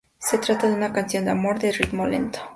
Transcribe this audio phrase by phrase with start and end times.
[0.17, 2.39] Se trata de una canción de amor, de ritmo lento.